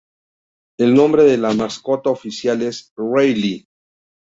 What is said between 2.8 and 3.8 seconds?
"Rally".